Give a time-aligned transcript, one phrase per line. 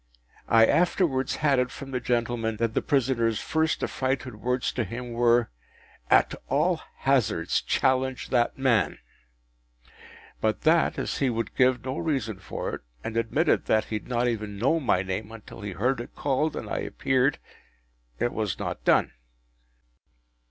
[0.49, 5.11] I afterwards had it from that gentleman, that the prisoner’s first affrighted words to him
[5.13, 5.51] were,
[6.09, 8.97] “_At all hazards_, challenge that man!”
[10.39, 14.07] But that, as he would give no reason for it, and admitted that he had
[14.07, 17.37] not even known my name until he heard it called and I appeared,
[18.17, 19.11] it was not done.